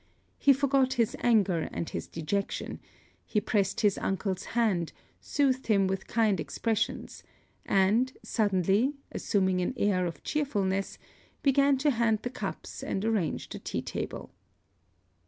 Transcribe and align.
He 0.39 0.51
forgot 0.51 0.93
his 0.93 1.15
anger 1.19 1.69
and 1.71 1.87
his 1.87 2.07
dejection; 2.07 2.79
he 3.23 3.39
pressed 3.39 3.81
his 3.81 3.99
uncle's 3.99 4.45
hand; 4.57 4.93
soothed 5.19 5.67
him 5.67 5.85
with 5.85 6.07
kind 6.07 6.39
expressions: 6.39 7.21
and, 7.67 8.11
suddenly 8.23 8.95
assuming 9.11 9.61
an 9.61 9.75
air 9.77 10.07
of 10.07 10.23
cheerfulness, 10.23 10.97
began 11.43 11.77
to 11.77 11.91
hand 11.91 12.23
the 12.23 12.31
cups 12.31 12.81
and 12.81 13.05
arrange 13.05 13.47
the 13.49 13.59
tea 13.59 13.83
table. 13.83 14.31